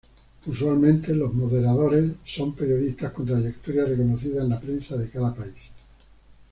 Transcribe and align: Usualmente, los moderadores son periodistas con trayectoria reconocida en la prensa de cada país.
Usualmente, 0.47 1.13
los 1.13 1.31
moderadores 1.31 2.13
son 2.25 2.55
periodistas 2.55 3.11
con 3.11 3.27
trayectoria 3.27 3.85
reconocida 3.85 4.41
en 4.41 4.49
la 4.49 4.59
prensa 4.59 4.97
de 4.97 5.07
cada 5.11 5.35
país. 5.35 5.53